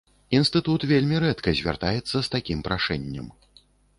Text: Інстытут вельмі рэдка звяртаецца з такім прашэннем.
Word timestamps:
Інстытут 0.35 0.85
вельмі 0.91 1.19
рэдка 1.25 1.53
звяртаецца 1.59 2.17
з 2.23 2.23
такім 2.37 2.65
прашэннем. 2.69 3.31